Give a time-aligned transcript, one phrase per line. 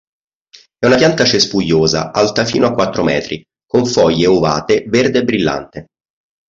[0.79, 5.89] È una pianta cespugliosa alta fino a quattro metri, con foglie ovate verde brillante.